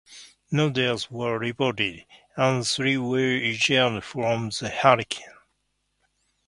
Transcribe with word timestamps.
No 0.49 0.71
deaths 0.71 1.11
were 1.11 1.37
reported, 1.37 2.05
and 2.35 2.65
three 2.65 2.97
were 2.97 3.19
injured 3.37 4.03
from 4.03 4.49
the 4.49 4.69
hurricane. 4.69 5.31